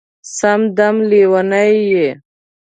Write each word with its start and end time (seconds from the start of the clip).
سم 0.37 0.61
دم 0.77 0.95
لېونی 1.09 1.71
یې 1.91 2.07